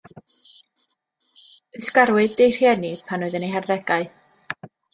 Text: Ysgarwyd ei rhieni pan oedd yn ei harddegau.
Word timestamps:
Ysgarwyd 1.81 2.43
ei 2.47 2.57
rhieni 2.57 2.91
pan 3.11 3.29
oedd 3.29 3.39
yn 3.41 3.47
ei 3.49 3.53
harddegau. 3.59 4.13